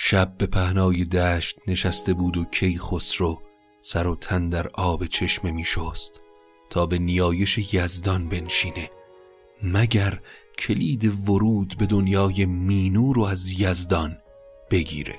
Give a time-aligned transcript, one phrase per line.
[0.00, 3.42] شب به پهنای دشت نشسته بود و کی خسرو
[3.80, 6.20] سر و تن در آب چشمه می شست
[6.70, 8.90] تا به نیایش یزدان بنشینه
[9.62, 10.20] مگر
[10.58, 14.18] کلید ورود به دنیای مینو رو از یزدان
[14.70, 15.18] بگیره.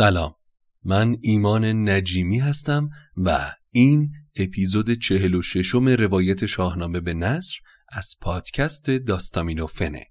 [0.00, 0.34] سلام.
[0.84, 7.56] من ایمان نجیمی هستم و این اپیزود چهل و ششم روایت شاهنامه به نصر
[7.88, 10.06] از پادکست داستامینوفنه.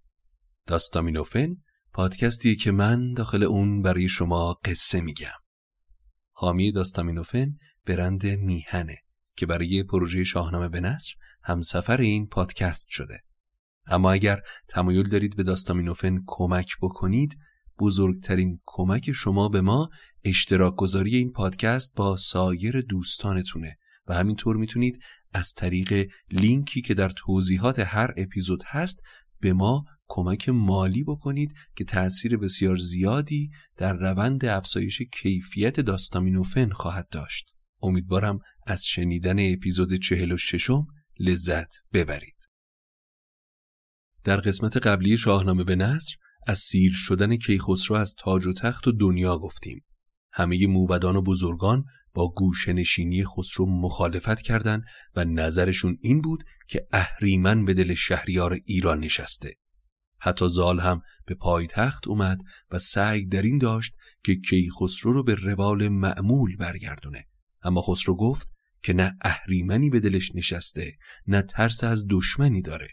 [0.68, 1.56] داستامینوفن
[1.94, 5.40] پادکستیه که من داخل اون برای شما قصه میگم.
[6.32, 8.98] حامی داستامینوفن برند میهنه
[9.36, 11.12] که برای پروژه شاهنامه به نصر
[11.44, 13.24] همسفر این پادکست شده.
[13.86, 17.38] اما اگر تمایل دارید به داستامینوفن کمک بکنید
[17.80, 19.90] بزرگترین کمک شما به ما
[20.24, 25.04] اشتراک گذاری این پادکست با سایر دوستانتونه و همینطور می‌تونید
[25.34, 29.00] از طریق لینکی که در توضیحات هر اپیزود هست
[29.40, 37.10] به ما کمک مالی بکنید که تأثیر بسیار زیادی در روند افزایش کیفیت داستامینوفن خواهد
[37.10, 37.56] داشت.
[37.82, 40.88] امیدوارم از شنیدن اپیزود چهل و ششم
[41.20, 42.36] لذت ببرید.
[44.24, 46.16] در قسمت قبلی شاهنامه به نصر
[46.48, 49.86] از سیر شدن کیخسرو از تاج و تخت و دنیا گفتیم.
[50.32, 54.84] همه موبدان و بزرگان با گوشنشینی خسرو مخالفت کردند
[55.16, 59.56] و نظرشون این بود که اهریمن به دل شهریار ایران نشسته.
[60.22, 65.36] حتی زال هم به پایتخت اومد و سعی در این داشت که کیخسرو رو به
[65.36, 67.26] روال معمول برگردونه.
[67.62, 68.48] اما خسرو گفت
[68.84, 72.88] که نه اهریمنی به دلش نشسته نه ترس از دشمنی داره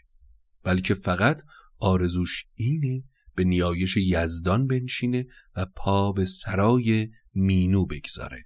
[0.63, 1.41] بلکه فقط
[1.79, 3.03] آرزوش اینه
[3.37, 5.25] به نیایش یزدان بنشینه
[5.55, 8.45] و پا به سرای مینو بگذاره.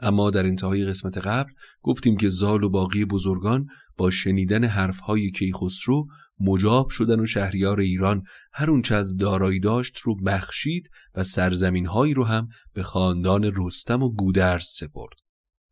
[0.00, 3.66] اما در انتهای قسمت قبل گفتیم که زال و باقی بزرگان
[3.96, 6.06] با شنیدن حرفهای کیخسرو
[6.40, 8.22] مجاب شدن و شهریار ایران
[8.52, 14.14] هر اونچه از دارایی داشت رو بخشید و سرزمینهایی رو هم به خاندان رستم و
[14.14, 15.16] گودرز سپرد.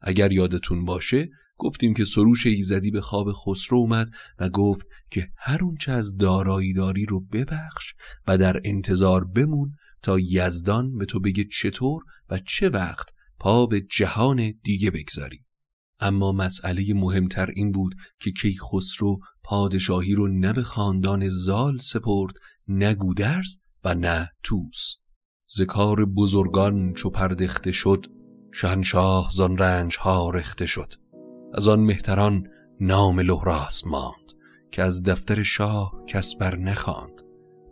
[0.00, 1.28] اگر یادتون باشه
[1.58, 6.72] گفتیم که سروش ایزدی به خواب خسرو اومد و گفت که هر اونچه از دارایی
[6.72, 7.94] داری رو ببخش
[8.28, 9.72] و در انتظار بمون
[10.02, 15.38] تا یزدان به تو بگه چطور و چه وقت پا به جهان دیگه بگذاری.
[16.00, 22.34] اما مسئله مهمتر این بود که کی خسرو پادشاهی رو نه به خاندان زال سپرد
[22.68, 24.94] نه گودرز و نه توس
[25.56, 28.06] ذکار بزرگان چو پردخته شد
[28.52, 30.92] شهنشاه زان رنج ها رخته شد.
[31.56, 32.48] از آن مهتران
[32.80, 34.32] نام لهراس ماند
[34.72, 37.22] که از دفتر شاه کس بر نخواند.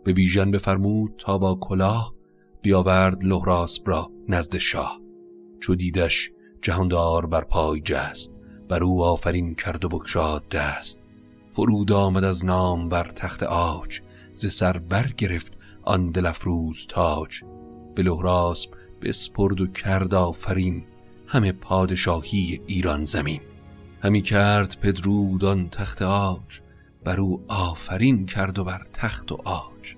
[0.03, 2.13] به بیژن بفرمود تا با کلاه
[2.61, 5.01] بیاورد لهراس را نزد شاه.
[5.59, 8.35] چو دیدش جهاندار بر پای جست
[8.69, 11.01] بر او آفرین کرد و بکشاد دست.
[11.53, 14.01] فرود آمد از نام بر تخت آج
[14.33, 17.41] ز سر برگرفت آن دلفروز تاج.
[17.95, 18.69] به لهراسب
[19.01, 20.85] بسپرد و کرد آفرین
[21.27, 23.41] همه پادشاهی ایران زمین.
[24.05, 26.61] همی کرد پدرود آن تخت آج
[27.03, 29.95] بر او آفرین کرد و بر تخت و آج.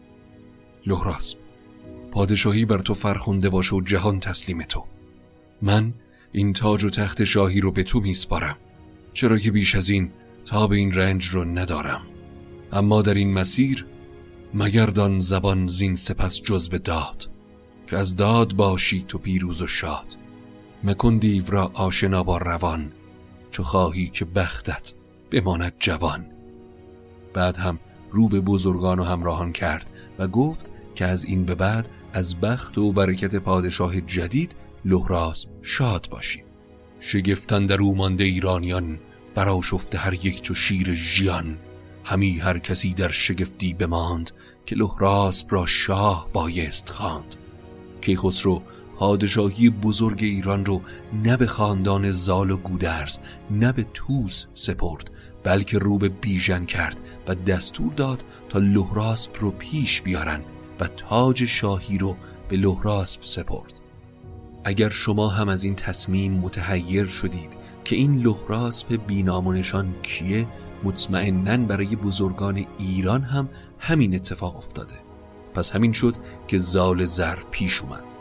[0.85, 1.37] لهراسب
[2.11, 4.83] پادشاهی بر تو فرخونده باشه و جهان تسلیم تو.
[5.61, 5.93] من
[6.31, 8.57] این تاج و تخت شاهی رو به تو میسپارم.
[9.13, 10.11] چرا که بیش از این
[10.45, 12.01] تا به این رنج رو ندارم.
[12.71, 13.85] اما در این مسیر
[14.53, 17.29] مگردان زبان زین سپس جز به داد
[17.87, 20.17] که از داد باشی تو پیروز و شاد.
[20.83, 22.91] مکن دیو را آشنا با روان
[23.51, 24.93] چو خواهی که بختت
[25.31, 26.25] بماند جوان.
[27.33, 27.79] بعد هم
[28.11, 29.89] رو به بزرگان و همراهان کرد
[30.19, 34.55] و گفت که از این به بعد از بخت و برکت پادشاه جدید
[34.85, 36.43] لهراسب شاد باشیم.
[36.99, 38.99] شگفتن در او مانده ایرانیان
[39.35, 41.57] براشفته هر یک چو شیر ژیان.
[42.03, 44.31] همی هر کسی در شگفتی بماند
[44.65, 47.35] که لهراسب را شاه بایست خواند.
[48.01, 48.61] کیخسرو
[48.99, 50.81] پادشاهی بزرگ ایران رو
[51.23, 53.19] نه به خاندان زال و گودرز
[53.51, 55.11] نه به توس سپرد
[55.43, 60.41] بلکه رو به بیژن کرد و دستور داد تا لهراسب رو پیش بیارن
[60.79, 62.15] و تاج شاهی رو
[62.49, 63.73] به لهراسب سپرد.
[64.63, 70.47] اگر شما هم از این تصمیم متحیر شدید که این لهراسب بینامونشان کیه
[70.83, 73.49] مطمئنا برای بزرگان ایران هم
[73.79, 74.95] همین اتفاق افتاده.
[75.53, 76.15] پس همین شد
[76.47, 78.16] که زال زر پیش اومد.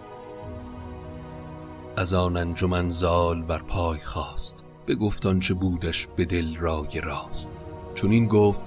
[1.97, 7.51] از آن انجمن زال بر پای خواست به گفتان چه بودش به دل رای راست.
[7.95, 8.61] چون این گفت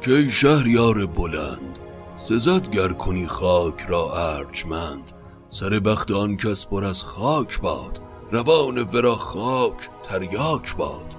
[0.00, 1.78] که شهریار بلند
[2.16, 5.12] سزد گر کنی خاک را ارجمند
[5.50, 8.00] سر بخت آن کس پر از خاک باد
[8.32, 11.14] روان ورا خاک تریاک باد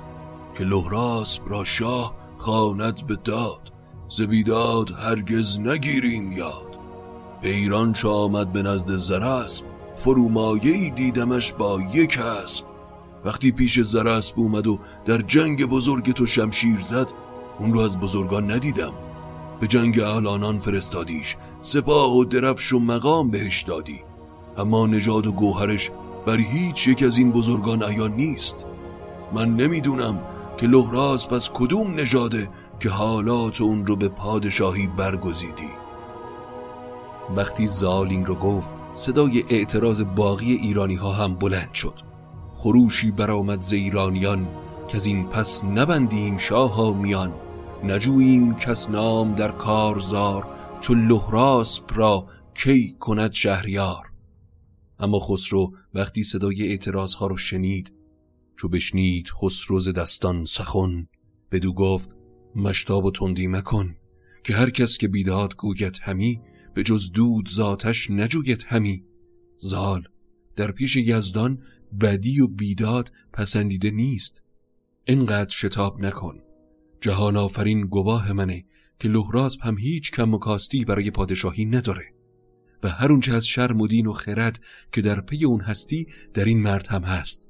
[0.57, 3.71] که لهراسب را شاه خواند به داد
[4.09, 6.77] زبیداد هرگز نگیریم یاد.
[7.41, 12.65] ایران چه آمد به نزد زرسب فرومایه دیدمش با یک اسب.
[13.25, 17.07] وقتی پیش زرسب اومد و در جنگ بزرگ تو شمشیر زد
[17.59, 18.93] اون رو از بزرگان ندیدم.
[19.59, 21.35] به جنگ اعلانان فرستادیش.
[21.61, 23.99] سپاه و درفش و مقام بهش دادی.
[24.57, 25.91] اما نژاد و گوهرش
[26.25, 28.55] بر هیچ یک از این بزرگان عیان نیست.
[29.33, 30.19] من نمی‌دونم
[30.57, 32.49] که لحراس پس کدوم نژاده
[32.79, 35.69] که حالات اون رو به پادشاهی برگزیدی.
[37.35, 41.99] وقتی زال این رو گفت صدای اعتراض باقی ایرانی ها هم بلند شد.
[42.55, 44.47] خروشی برآمد ز ایرانیان
[44.87, 47.33] که از این پس نبندیم شاه میان.
[47.83, 50.47] نجوییم کس نام در کارزار
[50.81, 54.05] چو لهراسپ را کی کند شهریار.
[54.99, 57.93] اما خسرو وقتی صدای اعتراض ها رو شنید
[58.55, 61.07] چو بشنید خسرو ز دستان سخن
[61.51, 62.15] بدو گفت
[62.55, 63.95] مشتاب و تندی مکن
[64.43, 66.41] که هر کس که بیداد گوید همی
[66.77, 69.03] به جز دود ذاتش نجوید همی.
[69.55, 70.07] زال
[70.55, 71.61] در پیش یزدان
[72.01, 74.43] بدی و بیداد پسندیده نیست.
[75.05, 76.39] اینقدر شتاب نکن.
[77.01, 78.65] جهان آفرین گواه منه
[78.99, 82.13] که لحراز هم هیچ کم و کاستی برای پادشاهی نداره.
[82.83, 84.59] و هر اونچه از شرم و دین و خرد
[84.91, 87.47] که در پی اون هستی در این مرد هم هست.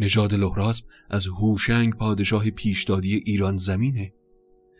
[0.00, 4.12] نژاد لحراسب از هوشنگ پادشاه پیشدادی ایران زمینه.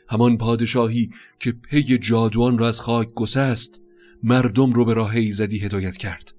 [0.08, 1.10] همان پادشاهی
[1.40, 3.80] که پی جادوان را از خاک گسست
[4.22, 6.34] مردم رو به راه ایزدی هدایت کرد.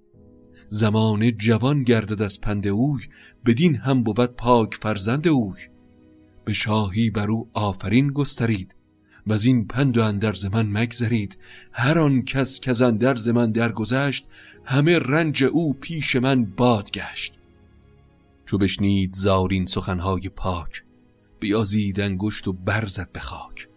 [0.67, 3.03] زمان جوان گردد از پند اوی
[3.45, 5.59] بدین هم بود پاک فرزند اوی.
[6.45, 8.75] به شاهی بر او آفرین گسترید
[9.27, 11.37] و از این پند و اندرز من مگذرید.
[11.71, 14.27] هر آن کس که از اندرز من درگذشت
[14.65, 17.39] همه رنج او پیش من باد گشت
[18.45, 20.83] چو بشنید زال این سخنهای پاک
[21.39, 23.67] بیازید انگشت و برزد به خاک.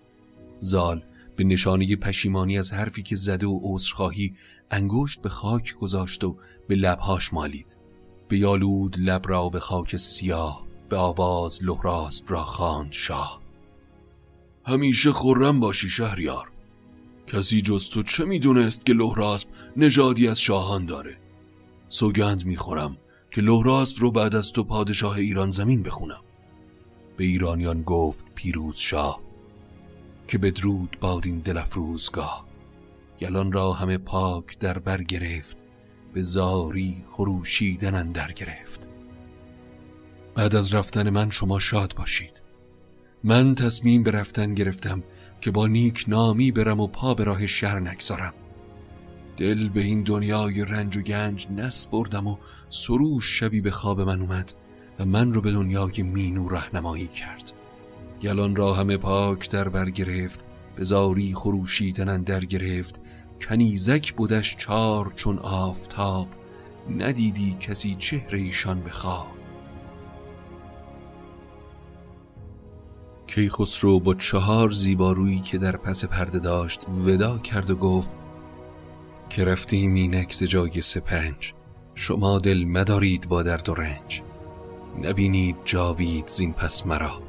[0.59, 1.05] زال
[1.37, 4.35] به نشانه پشیمانی از حرفی که زده و عذرخواهی
[4.71, 6.37] انگشت به خاک گذاشت و
[6.69, 7.77] به لبهاش مالید.
[8.29, 13.43] بیالود لب را به خاک سیاه به آواز لحراس را خواند شاه.
[14.67, 16.51] همیشه خورم باشی شهریار.
[17.27, 21.19] کسی جز تو چه می‌دونست که لحراسب نژادی از شاهان داره؟
[21.89, 22.97] سوگند می‌خورم
[23.31, 26.23] که لحراسب رو بعد از تو پادشاه ایران زمین بخونم.
[27.23, 29.21] به ایرانیان گفت پیروز شاه
[30.29, 32.47] که بدرود باد این دل افروزگاه.
[33.21, 35.65] یلان را همه پاک در بر گرفت
[36.15, 38.89] به زاری خروشیدن اندر گرفت.
[40.35, 42.43] بعد از رفتن من شما شاد باشید.
[43.25, 45.03] من تصمیم به رفتن گرفتم
[45.41, 48.35] که با نیک نامی برم و پا به راه شهر نگذارم.
[49.37, 51.47] دل به این دنیای رنج و گنج
[51.93, 52.37] بردم و
[52.69, 54.53] سروش شبی به خواب من اومد.
[55.05, 57.53] من رو به دنیای مینو رهنمایی کرد.
[58.23, 60.45] یلان را همه پاک در بر گرفت
[60.77, 63.01] به زاری خروشیدن در گرفت.
[63.49, 66.29] کنیزک بودش چار چون آفتاب
[66.99, 69.27] ندیدی کسی چهره ایشان بخواب
[73.27, 78.17] کیخسرو با چهار زیبارویی که در پس پرده داشت ودا کرد و گفت
[79.31, 81.53] که رفتیم اینک ز جای سپنج
[81.95, 84.23] شما دل مدارید با درد و رنج.
[85.01, 87.23] نبینید جاوید زین پس مرا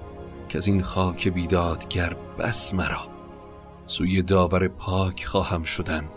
[0.49, 3.07] که از این خاک بیدادگر بس مرا.
[3.85, 6.09] سوی داور پاک خواهم شدن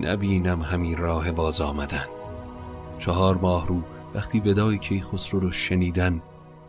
[0.00, 2.06] نبینم همین راه باز آمدن.
[2.98, 3.82] چهار ماه رو
[4.14, 6.22] وقتی ودای کیخسرو رو شنیدن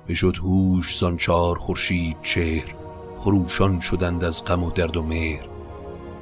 [0.07, 2.75] بشد هوش زان چهار خورشید چهر
[3.17, 5.45] خروشان شدند از غم و درد و مهر.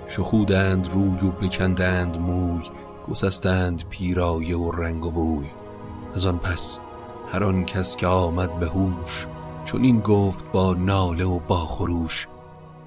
[0.08, 2.64] شخودند روی و بکندند موی
[3.10, 5.48] گسستند پیرایه و رنگ و بوی.
[6.16, 6.80] از آن پس
[7.32, 9.28] هر آن کس که آمد به هوش
[9.66, 12.28] چون این گفت با ناله و با خروش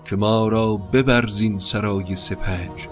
[0.05, 2.89] که ما را ببرزین سرای سپنج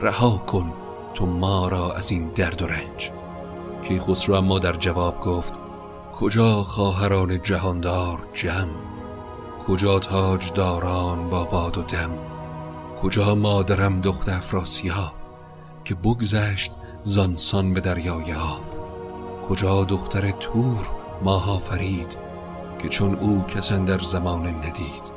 [0.00, 0.72] رها کن
[1.14, 3.10] تو ما را از این درد و رنج.
[3.82, 5.54] که خسرو اما در جواب گفت
[6.20, 8.68] کجا خواهران جهاندار جم؟
[9.66, 12.10] کجا تاج داران با باد و دم؟
[13.02, 15.12] کجا مادرم دخت افراسیاب
[15.84, 18.73] که بگذشت زانسان به دریای آب؟
[19.48, 20.90] کجا دختر تور
[21.22, 22.16] ماها فرید
[22.82, 25.12] که چون او کسن در زمان ندید؟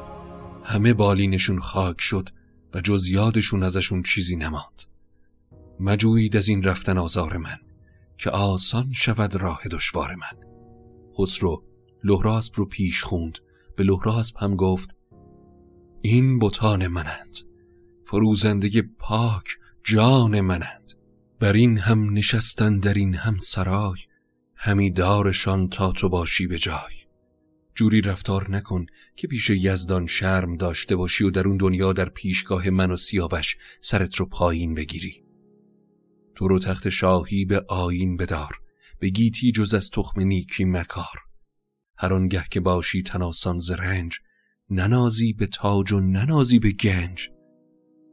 [0.64, 2.30] همه بالینشون خاک شد
[2.74, 4.84] و جز یادشون ازشون چیزی نماند.
[5.80, 7.58] مجوید از این رفتن آزار من
[8.18, 10.48] که آسان شود راه دشوار من.
[11.18, 11.64] خسرو
[12.04, 13.40] لحراسب رو پیش خوند
[13.76, 14.96] به لحراسب هم گفت
[16.02, 17.38] این بتان منند.
[18.06, 19.46] فروزنده پاک
[19.84, 20.92] جان منند.
[21.40, 23.98] بر این هم نشستن در این هم سرای
[24.60, 26.94] همی دارشان تا تو باشی به جای.
[27.76, 28.86] جوری رفتار نکن
[29.16, 33.58] که پیش یزدان شرم داشته باشی و در اون دنیا در پیشگاه من و سیاوش
[33.82, 35.24] سرت رو پایین بگیری.
[36.36, 38.60] تو رو تخت شاهی به آین بدار
[39.00, 41.20] به گیتی جز از تخم نیکی مکار.
[41.98, 44.14] هر آنگه که باشی تناسان زرنج
[44.70, 47.30] ننازی به تاج و ننازی به گنج.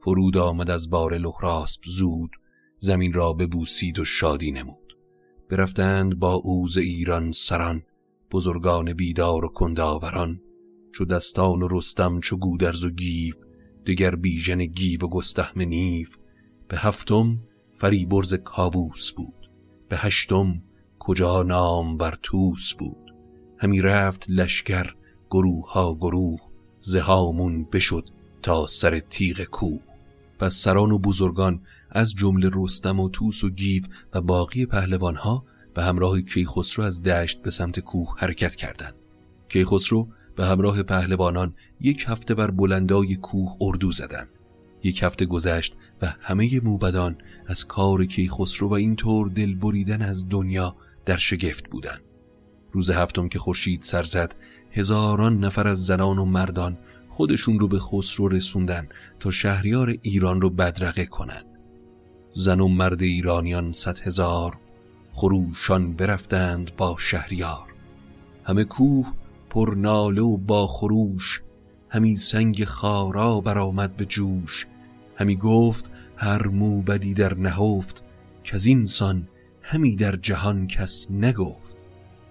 [0.04, 2.30] فرود آمد از بار لحراسب زود
[2.78, 4.83] زمین را ببوسید و شادی نمود.
[5.48, 7.82] برفتند با اوز ایران سران
[8.30, 10.40] بزرگان بیدار و کنداوران.
[10.92, 13.34] چو دستان و رستم چو گودرز و گیو
[13.86, 16.06] دگر بیژن گیو و گستهم نیو.
[16.68, 17.38] به هفتم
[17.76, 19.50] فریبرز کاووس بود
[19.88, 20.62] به هشتم
[20.98, 23.14] کجا نام بر توس بود.
[23.58, 24.94] همی رفت لشکر
[25.30, 26.40] گروه ها گروه
[26.78, 28.08] زهامون بشد
[28.42, 29.93] تا سر تیغ کوه.
[30.50, 31.60] سران و بزرگان
[31.90, 33.82] از جمله رستم و توس و گیو
[34.14, 38.94] و باقی پهلوان ها به همراه کیخسرو از دشت به سمت کوه حرکت کردند.
[39.48, 44.28] کیخسرو به همراه پهلوانان یک هفته بر بلندای کوه اردو زدند.
[44.82, 50.76] یک هفته گذشت و همه موبدان از کار کیخسرو و اینطور دل بریدن از دنیا
[51.04, 52.00] در شگفت بودند.
[52.72, 54.34] روز هفتم که خورشید سر زد
[54.70, 56.78] هزاران نفر از زنان و مردان
[57.14, 58.88] خودشون رو به خسرو رسوندن
[59.20, 61.44] تا شهریار ایران رو بدرقه کنن.
[62.34, 64.58] زن و مرد ایرانیان صد هزار
[65.12, 67.74] خروشان برفتند با شهریار.
[68.44, 69.12] همه کوه
[69.50, 71.42] پر ناله و با خروش
[71.88, 74.66] همی سنگ خارا برآمد به جوش.
[75.16, 78.02] همی گفت هر موبدی در نهفت
[78.44, 79.28] که از اینسان
[79.62, 81.84] همی در جهان کس نگفت.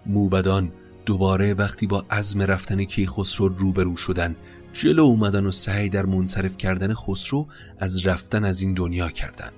[0.06, 0.72] موبدان
[1.06, 4.36] دوباره وقتی با عزم رفتن کیخسرو روبرو شدن
[4.74, 7.48] جلو اومدن و سعی در منصرف کردن خسرو
[7.80, 9.50] از رفتن از این دنیا کردن.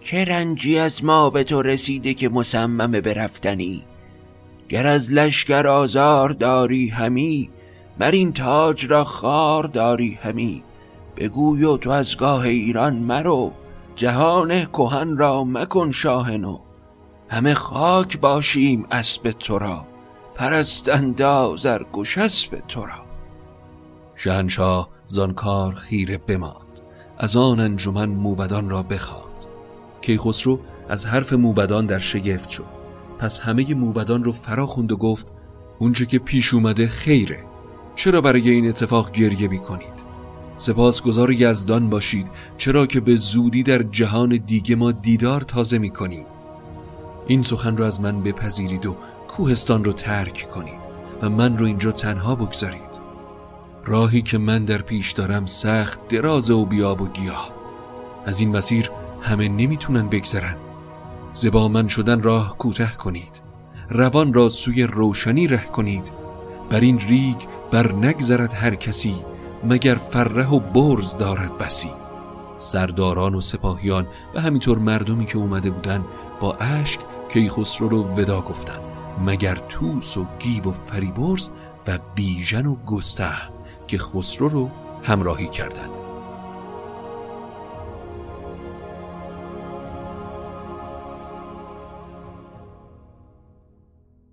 [0.00, 3.84] چه رنجی از ما به تو رسیده که مصمم به رفتنی؟
[4.68, 7.50] گر از لشکر آزار داری همی
[7.98, 10.62] بر این تاج را خار داری همی.
[11.16, 13.52] بگوی و تو از گاه ایران مرو
[13.96, 16.58] جهان کهن را مکن شاهنو
[17.28, 19.86] همه خاک باشیم اسب تو را
[20.34, 23.07] پرستنداز ار اسب تو را.
[24.20, 26.80] شهنشاه زانکار خیره بماند.
[27.18, 29.44] از آن انجمن موبدان را بخواند.
[30.00, 32.64] کیخسرو از حرف موبدان در شگفت شد.
[33.18, 35.26] پس همه موبدان رو فرا خوند و گفت
[35.78, 37.44] اونچه که پیش اومده خیره.
[37.94, 40.08] چرا برای این اتفاق گریه بی کنید
[40.56, 42.30] سپاسگزار یزدان باشید.
[42.56, 46.26] چرا که به زودی در جهان دیگه ما دیدار تازه می کنیم
[47.26, 48.96] این سخن رو از من بپذیرید و
[49.28, 50.88] کوهستان رو ترک کنید
[51.22, 53.07] و من رو اینجا تنها بگذارید.
[53.88, 57.50] راهی که من در پیش دارم سخت دراز و بیاب و گیاه.
[58.26, 58.90] از این مسیر
[59.20, 60.56] همه نمی‌تونن بگذرن.
[61.34, 63.40] زبا من شدن راه کوتاه کنید.
[63.90, 66.12] روان را سوی روشنی ره کنید.
[66.70, 67.36] بر این ریگ
[67.70, 69.14] بر نگذرد هر کسی
[69.64, 71.90] مگر فره و برز دارد بسی.
[72.56, 76.04] سرداران و سپاهیان و همینطور مردمی که اومده بودن
[76.40, 77.00] با اشک
[77.32, 78.78] کیخسرو رو ودا گفتن
[79.26, 81.50] مگر توس و گیو و فریبرز
[81.86, 83.57] و بیژن و گسته.
[83.88, 84.70] که خسرو رو
[85.02, 85.90] همراهی کردند.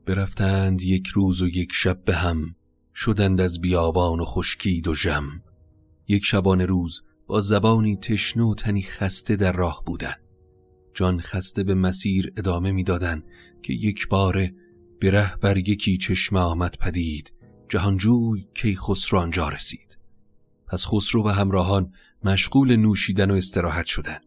[0.06, 2.56] برفتند یک روز و یک شب به هم
[2.96, 5.42] شدند از بیابان و خشکید و جم
[6.08, 10.16] یک شبان روز با زبانی تشنه و تنی خسته در راه بودن
[10.94, 13.24] جان خسته به مسیر ادامه می‌دادند
[13.62, 14.56] که یک باره
[15.00, 17.35] به ره بر یکی چشمه آمد پدید.
[17.70, 19.98] جهانجوی کی خسرو آنجا رسید.
[20.68, 21.94] پس خسرو و همراهان
[22.24, 24.22] مشغول نوشیدن و استراحت شدند.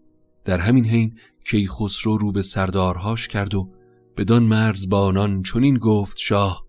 [0.44, 3.72] در همین حین کی خسرو رو به سردارهاش کرد و
[4.16, 6.64] بدان مرز بانان چنین گفت شاه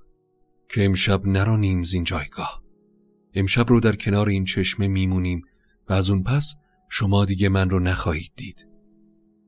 [0.69, 2.63] که امشب نرانیم زین جایگاه.
[3.33, 5.41] امشب رو در کنار این چشمه میمونیم
[5.89, 6.53] و از اون پس
[6.89, 8.67] شما دیگه من رو نخواهید دید.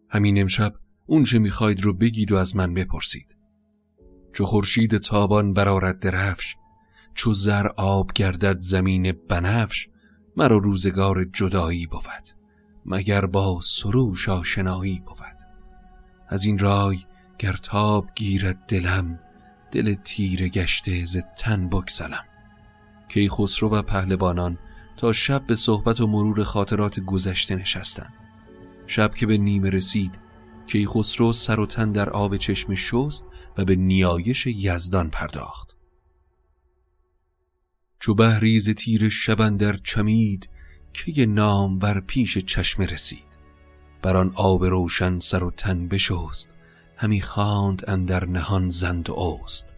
[0.09, 0.73] همین امشب
[1.05, 3.37] اون چه می‌خواید رو بگید و از من بپرسید.
[4.33, 6.55] چو خورشید تابان برارد درفش
[7.13, 9.87] چو زر آب گردد زمین بنفش
[10.37, 12.41] مرا روزگار جدایی بود
[12.85, 15.17] مگر با سروش آشنایی بود.
[16.27, 16.99] از این رای
[17.39, 19.19] گرتاب گیرد دلم
[19.71, 22.23] دل تیره گشته ز تن بکسلم
[23.09, 24.57] کی خسرو و پهلوانان
[24.97, 28.13] تا شب به صحبت و مرور خاطرات گذشته نشستند.
[28.87, 30.19] شب که به نیمه رسید
[30.67, 33.27] کی خسرو سر و تن در آب چشم شست
[33.57, 35.77] و به نیایش یزدان پرداخت.
[38.01, 40.49] چو بهریز تیر شبن در چمید
[40.93, 43.37] که نام ور پیش چشم رسید.
[44.01, 46.55] بر آن آب روشن سر و تن بشست
[46.95, 49.75] همی خواند اندر نهان زند و اوست.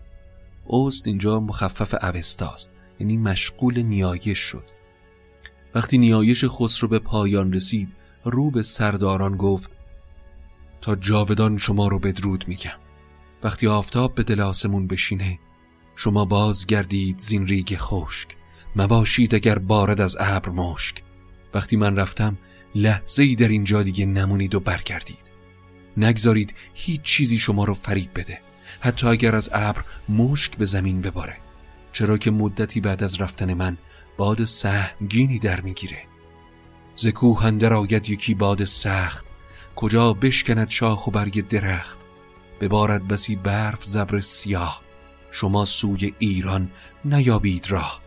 [0.66, 4.66] اوست اینجا مخفف اوستاست یعنی مشغول نیایش شد.
[5.76, 9.72] وقتی نیایش خسرو به پایان رسید رو به سرداران گفت
[10.82, 12.80] تا جاودان شما رو بدرود میگم.
[13.44, 15.40] وقتی آفتاب به دل آسمون بشینه
[15.96, 18.28] شما باز گردید زین ریگ خشک.
[18.76, 21.04] مباشید اگر بارد از ابر مشک.
[21.54, 22.38] وقتی من رفتم
[22.76, 25.32] لحظه ای در اینجا دیگه نمونید و برگردید.
[25.98, 28.42] نگذارید هیچ چیزی شما رو فریب بده.
[28.80, 31.38] حتی اگر از ابر مشک به زمین بباره.
[31.92, 33.78] چرا که مدتی بعد از رفتن من
[34.18, 36.04] باد سهمگینی در می‌گیره.
[36.96, 39.26] ز کوه آید یکی باد سخت.
[39.76, 42.00] کجا بشکند شاخ و برگ درخت.
[42.62, 44.83] ببارد بسی برف زبر سیاه.
[45.34, 46.72] شما سوی ایران
[47.06, 48.02] نیابید راه.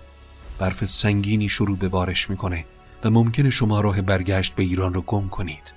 [0.59, 2.65] برف سنگینی شروع به بارش می‌کنه
[3.05, 5.73] و ممکنه شما راه برگشت به ایران رو گم کنید.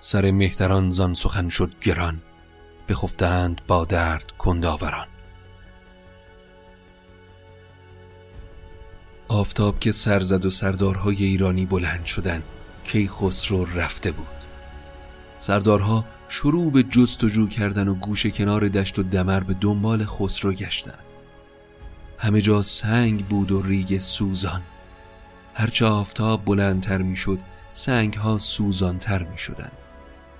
[0.00, 2.22] سر مهتران زان سخن شد گران
[2.88, 5.06] بخفتند با درد کنداوران.
[9.28, 12.42] آفتاب که سرزد و سردارهای ایرانی بلند شدن
[12.84, 14.26] کی خسرو رفته بود.
[15.38, 20.98] سردارها شروع به جستجو کردن و گوش کنار دشت و دمر به دنبال خسرو گشتن.
[22.18, 24.62] همه جا سنگ بود و ریگ سوزان.
[25.54, 27.38] هرچه آفتاب بلندتر می‌شد
[27.72, 29.70] سنگ ها سوزانتر می شدن.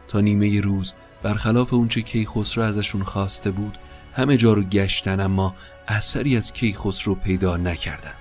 [0.09, 3.79] تا نیمه روز برخلاف اونچه کیخسرو ازشون خواسته بود
[4.13, 5.55] همه جا رو گشتن اما
[5.89, 8.15] اثری از کیخسرو پیدا نکردن.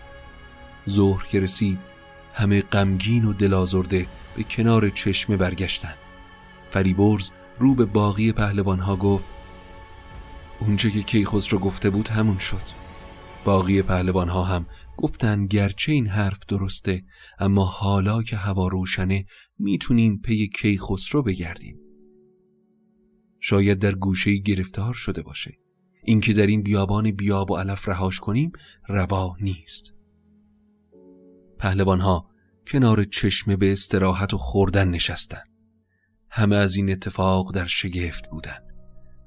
[0.90, 1.82] ظهر که رسید
[2.34, 5.94] همه غمگین و دلازرده به کنار چشمه برگشتن.
[6.72, 9.36] فریبرز رو به باقی پهلوان ها گفت
[10.60, 12.62] اونچه که کیخسرو گفته بود همون شد.
[13.46, 14.66] باقی پهلوان ها هم
[14.98, 17.04] گفتن گرچه این حرف درسته
[17.40, 19.26] اما حالا که هوا روشنه
[19.60, 21.80] می‌تونیم پی کیخسرو بگردیم.
[23.40, 25.54] شاید در گوشه گرفتار شده باشه.
[26.04, 28.52] اینکه در این بیابان بیاب و علف رهاش کنیم
[28.88, 29.94] روا نیست.
[31.60, 32.30] پهلوان ها
[32.68, 35.42] کنار چشمه به استراحت و خوردن نشستن.
[36.38, 38.60] همه از این اتفاق در شگفت بودن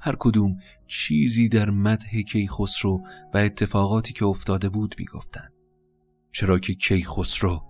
[0.00, 3.02] هر کدوم چیزی در مدح کیخسرو
[3.34, 5.48] و اتفاقاتی که افتاده بود می‌گفتن
[6.32, 7.64] چرا که کیخسرو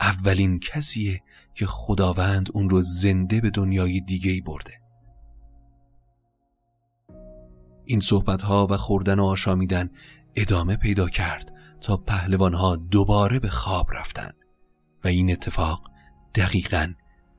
[0.00, 1.22] اولین کسیه
[1.54, 4.80] که خداوند اون رو زنده به دنیای دیگه ای برده.
[7.84, 9.90] این صحبت ها و خوردن و آشامیدن
[10.34, 14.30] ادامه پیدا کرد تا پهلوان ها دوباره به خواب رفتن
[15.04, 15.90] و این اتفاق
[16.34, 16.92] دقیقا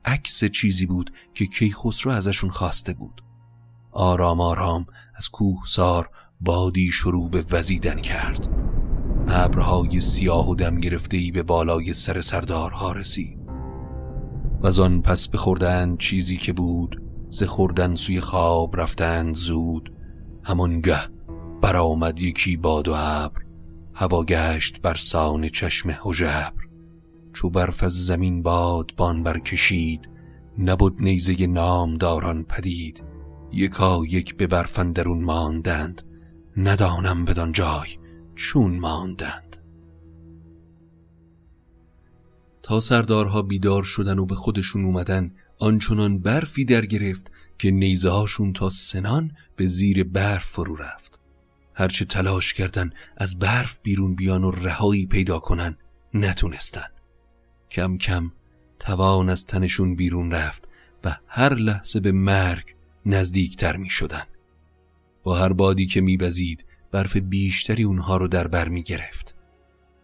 [0.04, 3.22] عکس چیزی بود که کیخسرو ازشون خواسته بود.
[3.92, 6.10] آرام آرام از کوه سار
[6.40, 8.48] بادی شروع به وزیدن کرد.
[9.28, 13.50] ابرهای سیاه و دم گرفته به بالای سر سردارها رسید.
[14.62, 19.92] و آن پس بخوردند چیزی که بود ز خوردن سوی خواب رفتند زود.
[20.44, 21.00] همانگه
[21.62, 23.40] برآمد یکی باد و ابر
[23.94, 26.59] هوا گشت بر سان چشم هژبر
[27.32, 30.08] چو برف از زمین باد بان برکشید
[30.58, 33.04] نبود نیزه نامداران پدید.
[33.52, 36.02] یکا یک به برف درون ماندند
[36.56, 37.88] ندانم بدان جای
[38.34, 39.56] چون ماندند.
[42.62, 48.52] تا سردارها بیدار شدن و به خودشون اومدن آنچنان برفی در گرفت که نیزه هاشون
[48.52, 51.20] تا سنان به زیر برف فرو رفت.
[51.74, 55.76] هرچه تلاش کردن از برف بیرون بیان و رهایی پیدا کنن
[56.14, 56.86] نتونستن.
[57.70, 58.32] کم کم
[58.78, 60.68] توان از تنشون بیرون رفت
[61.04, 62.74] و هر لحظه به مرگ
[63.06, 64.24] نزدیکتر می شدن.
[65.22, 69.34] با هر بادی که میوزید برف بیشتری اونها رو در بر می گرفت.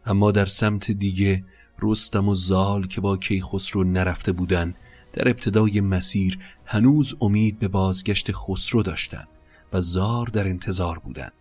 [0.07, 1.45] اما در سمت دیگه
[1.83, 4.75] رستم و زال که با کیخسرو نرفته بودن
[5.13, 9.29] در ابتدای مسیر هنوز امید به بازگشت خسرو داشتند
[9.73, 11.33] و زار در انتظار بودند.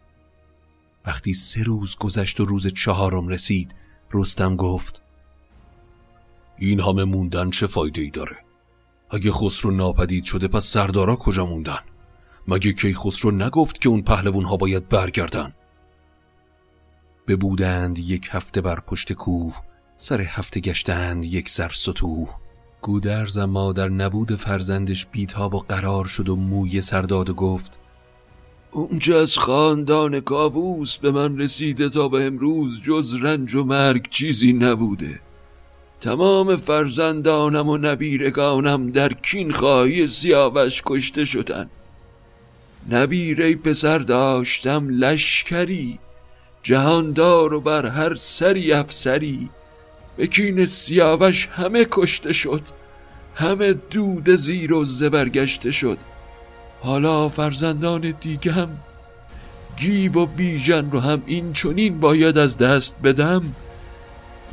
[1.06, 3.76] وقتی سه روز گذشت و روز چهارم رسید
[4.14, 5.02] رستم گفت
[6.58, 8.38] این همه موندن چه فایده ای داره؟
[9.10, 11.80] اگه خسرو ناپدید شده پس سردارا کجا موندن؟
[12.48, 15.54] مگه کی خسرو نگفت که اون پهلوون ها باید برگردن؟
[17.28, 19.56] ببودند یک هفته بر پشت کوه
[19.96, 22.30] سر هفته گشتند یک سر ستوه
[22.82, 27.80] گودرز اما در نبود فرزندش بیتاب و قرار شد و موی سرداد و گفت
[28.72, 34.54] اونچه از خاندان کاووس به من رسیده تا به امروز جز رنج و مرگ چیزی
[34.54, 35.22] نبوده.
[36.06, 41.70] تمام فرزندانم و نبیرگانم در کین خواهی سیاوش کشته شدن.
[42.92, 46.00] نبیره پسر داشتم لشکری
[46.64, 49.50] جهاندار و بر هر سری افسری.
[50.18, 52.62] به کین سیاوش همه کشته شد
[53.36, 55.98] همه دود زیر و زبرگشته شد.
[56.82, 58.70] حالا فرزندان دیگم
[59.78, 63.56] گیو و بیژن رو هم این چونین باید از دست بدم؟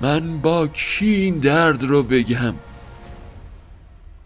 [0.03, 2.55] من با کی این درد رو بگم.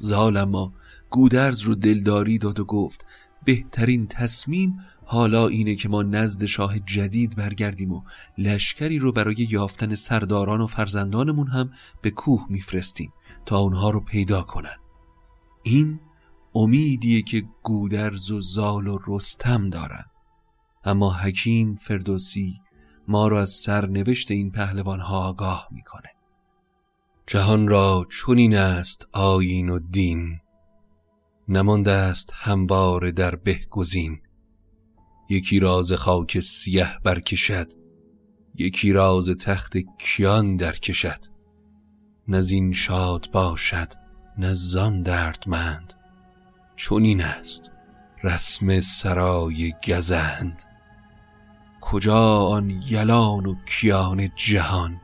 [0.02, 0.72] ظالما
[1.10, 3.04] گودرز رو دلداری داد و گفت
[3.44, 8.02] بهترین تصمیم حالا اینه که ما نزد شاه جدید برگردیم و
[8.38, 13.12] لشکری رو برای یافتن سرداران و فرزندانمون هم به کوه میفرستیم
[13.46, 14.76] تا اونها رو پیدا کنن.
[15.62, 16.00] این
[16.54, 20.04] امیدیه که گودرز و زال و رستم دارن.
[20.84, 22.60] اما حکیم فردوسی
[23.08, 26.10] ما رو از سرنوشت این پهلوان ها آگاه می‌کنه.
[27.26, 30.40] جهان را چنین است آیین و دین.
[31.48, 34.20] نمانده است هموار در بهگزین
[35.30, 37.72] یکی راز خاک سیه برکشد
[38.54, 41.24] یکی راز تخت کیان درکشد.
[42.28, 43.92] نزین شاد باشد
[44.38, 45.94] نزان دردمند.
[46.76, 47.70] چونین است
[48.22, 50.62] رسم سرای گزند.
[51.90, 55.00] کجا آن یلان و کیان جهان؟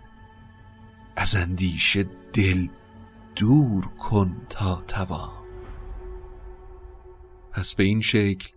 [1.16, 2.68] از اندیشه دل
[3.36, 5.30] دور کن تا توان.
[7.52, 8.48] پس به این شکل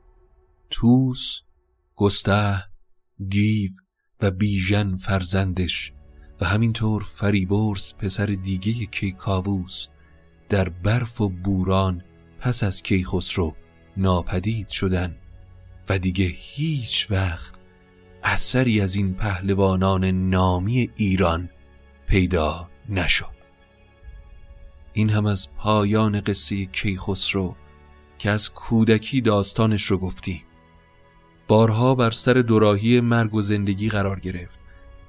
[0.69, 1.41] توس
[1.95, 2.63] گسته
[3.29, 3.71] گیو
[4.21, 5.93] و بیژن فرزندش
[6.41, 9.87] و همینطور فریبرز پسر دیگه کیکاووس
[10.49, 12.03] در برف و بوران
[12.39, 13.55] پس از کیخسرو
[13.97, 15.17] ناپدید شدن
[15.89, 17.54] و دیگه هیچ وقت
[18.27, 21.49] اثری از این پهلوانان نامی ایران
[22.07, 23.35] پیدا نشد.
[24.93, 27.55] این هم از پایان قصه کیخسرو
[28.17, 30.41] که از کودکی داستانش رو گفتیم
[31.47, 34.59] بارها بر سر دوراهی مرگ و زندگی قرار گرفت.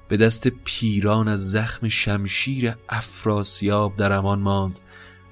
[0.07, 4.79] به دست پیران از زخم شمشیر افراسیاب در امان ماند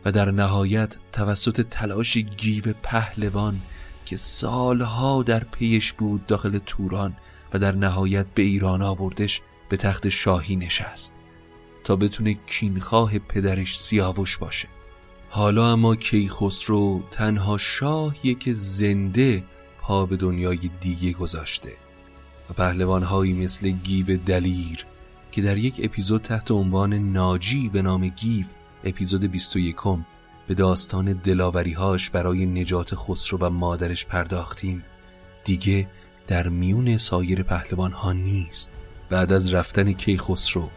[0.05, 3.61] و در نهایت توسط تلاش گیو پهلوان
[4.05, 7.15] که سالها در پیش بود داخل توران
[7.53, 11.13] و در نهایت به ایران آوردش به تخت شاهی نشست
[11.83, 14.67] تا بتونه کینخواه پدرش سیاوش باشه.
[15.29, 19.43] حالا اما کیخسرو تنها شاهیه که زنده
[19.81, 21.71] پا به دنیای دیگه گذاشته
[22.49, 24.85] و پهلوانهایی مثل گیو دلیر
[25.31, 28.45] که در یک اپیزود تحت عنوان ناجی به نام گیو
[28.83, 29.75] اپیزود 21
[30.47, 34.83] به داستان دلاوریهاش برای نجات خسرو و مادرش پرداختیم
[35.43, 35.87] دیگه
[36.27, 38.71] در میون سایر پهلوان ها نیست.
[39.09, 40.69] بعد از رفتن کیخسرو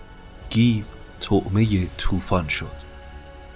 [0.50, 0.84] گیو
[1.20, 2.88] طعمه طوفان شد.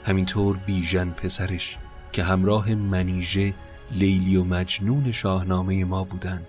[0.05, 1.79] همینطور بیژن پسرش
[2.13, 3.55] که همراه منیژه
[3.91, 6.43] لیلی و مجنون شاهنامه ما بودن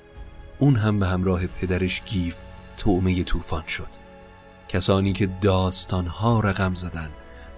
[0.59, 2.35] اون هم به همراه پدرش گیو
[2.77, 4.03] طعمه طوفان شد.
[4.67, 7.09] کسانی که داستانها رقم زدن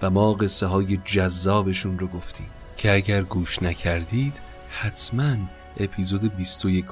[0.02, 2.46] و ما قصه های جذابشون رو گفتیم
[2.76, 5.36] که اگر گوش نکردید حتما
[5.76, 6.86] اپیزود 21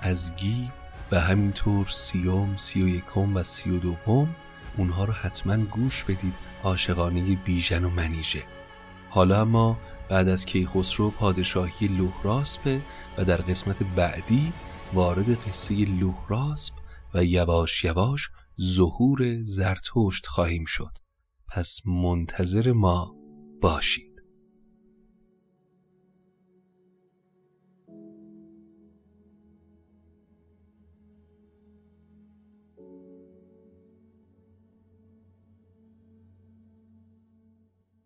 [0.00, 0.70] از گیو
[1.12, 4.36] و همینطور سیوم سی و یکم و سی و دوم.
[4.76, 6.34] اونها رو حتما گوش بدید.
[6.64, 8.42] عاشقانه بیژن و منیژه.
[9.10, 12.82] حالا اما بعد از کیخسرو پادشاهی لوهراسپه
[13.18, 14.52] و در قسمت بعدی
[14.92, 16.74] وارد قصه لوهراسپ
[17.14, 18.30] و یواش یواش
[18.60, 20.98] ظهور زرتشت خواهیم شد.
[21.48, 23.14] پس منتظر ما
[23.62, 24.11] باشید.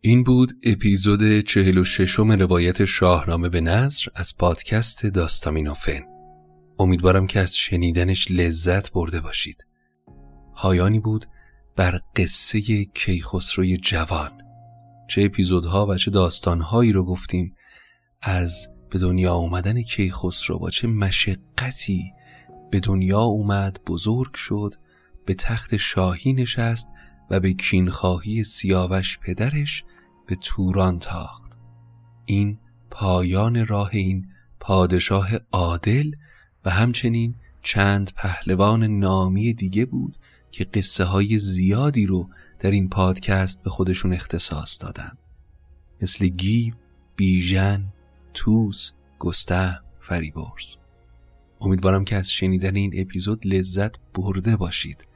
[0.06, 6.00] این بود اپیزود چهل و ششم روایت شاهنامه به نصر از پادکست داستامینوفن.
[6.78, 9.66] امیدوارم که از شنیدنش لذت برده باشید.
[10.54, 11.26] هایانی بود
[11.76, 14.30] بر قصه کیخسروی جوان.
[15.08, 17.56] چه اپیزودها و چه داستانهایی رو گفتیم
[18.22, 22.12] از به دنیا اومدن کیخسرو با چه مشقتی
[22.70, 24.74] به دنیا اومد بزرگ شد
[25.24, 26.88] به تخت شاهی نشست
[27.30, 29.84] و به کینخواهی سیاوش پدرش
[30.26, 31.58] به توران تاخت.
[32.24, 32.58] این
[32.90, 34.28] پایان راه این
[34.60, 36.12] پادشاه عادل
[36.64, 40.16] و همچنین چند پهلوان نامی دیگه بود
[40.50, 45.12] که قصه های زیادی رو در این پادکست به خودشون اختصاص دادن.
[46.02, 46.74] مثل گیو،
[47.16, 47.92] بیژن،
[48.34, 50.74] توس، گسته، فریبرز.
[51.60, 55.08] امیدوارم که از شنیدن این اپیزود لذت برده باشید.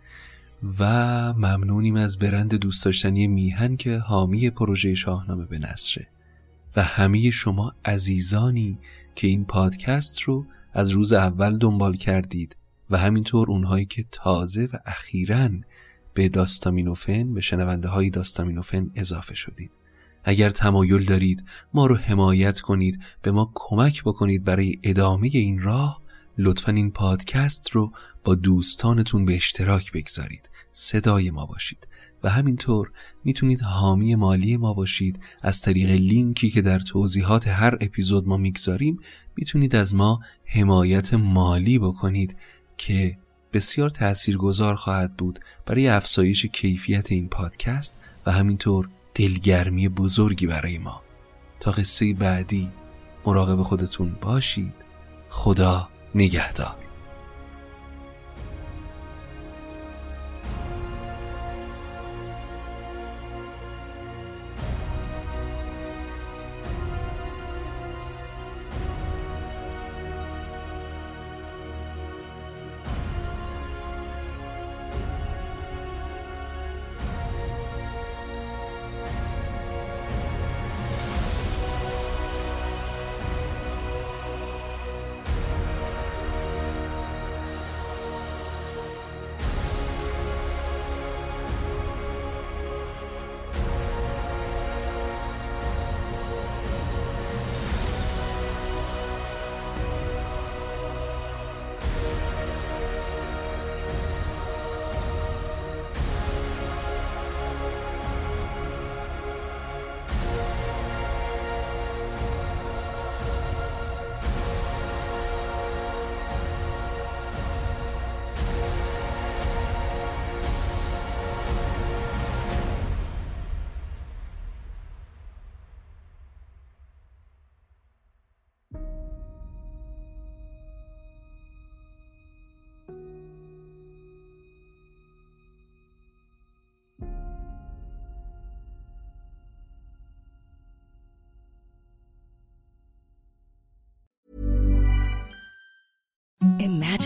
[0.78, 0.84] و
[1.32, 6.08] ممنونیم از برند دوست داشتنی میهن که حامی پروژه شاهنامه به نصره
[6.76, 8.78] و همه شما عزیزانی
[9.14, 12.56] که این پادکست رو از روز اول دنبال کردید
[12.90, 15.48] و همینطور اونهایی که تازه و اخیرا
[16.14, 19.70] به داستامینوفن به شنونده های داستامینوفن اضافه شدید.
[20.24, 21.44] اگر تمایل دارید
[21.74, 26.02] ما رو حمایت کنید به ما کمک بکنید برای ادامه این راه
[26.38, 27.92] لطفا این پادکست رو
[28.24, 30.49] با دوستانتون به اشتراک بگذارید.
[30.72, 31.88] صدای ما باشید.
[32.22, 32.92] و همینطور
[33.24, 35.20] می‌تونید حامی مالی ما باشید.
[35.42, 38.98] از طریق لینکی که در توضیحات هر اپیزود ما می‌گذاریم
[39.36, 42.36] می‌تونید از ما حمایت مالی بکنید
[42.76, 43.18] که
[43.52, 47.94] بسیار تاثیرگذار خواهد بود برای افزایش کیفیت این پادکست
[48.26, 51.02] و همینطور دلگرمی بزرگی برای ما.
[51.60, 52.70] تا قصه بعدی
[53.26, 54.72] مراقب خودتون باشید.
[55.28, 56.89] خدا نگهدار.